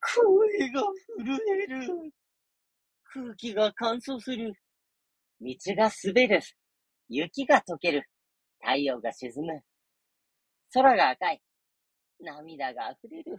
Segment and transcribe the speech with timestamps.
[0.00, 0.80] 声が
[1.18, 2.12] 震える。
[3.04, 4.54] 空気が乾燥する。
[5.42, 6.40] 道が滑る。
[7.10, 8.08] 雪が解ける。
[8.60, 9.60] 太陽が沈む。
[10.72, 11.42] 空が赤い。
[12.18, 13.36] 涙が溢れる。